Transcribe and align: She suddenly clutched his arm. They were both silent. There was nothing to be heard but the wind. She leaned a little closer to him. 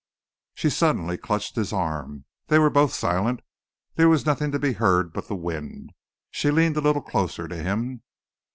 She 0.55 0.71
suddenly 0.71 1.15
clutched 1.15 1.55
his 1.55 1.71
arm. 1.71 2.25
They 2.47 2.57
were 2.57 2.71
both 2.71 2.91
silent. 2.91 3.41
There 3.97 4.09
was 4.09 4.25
nothing 4.25 4.51
to 4.51 4.57
be 4.57 4.73
heard 4.73 5.13
but 5.13 5.27
the 5.27 5.35
wind. 5.35 5.91
She 6.31 6.49
leaned 6.49 6.75
a 6.77 6.81
little 6.81 7.03
closer 7.03 7.47
to 7.47 7.55
him. 7.55 8.01